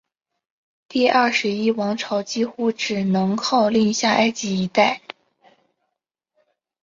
[0.87, 4.99] 第二十一王朝几乎只能号令下埃及一带。